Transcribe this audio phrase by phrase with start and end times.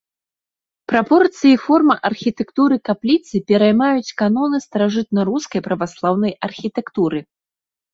[0.91, 7.19] Прапорцыі і форма архітэктуры капліцы пераймаюць каноны старажытнарускай праваслаўнай архітэктуры.